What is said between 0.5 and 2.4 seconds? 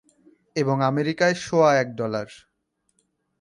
এবং আমেরিকায় সোয়া এক ডলার।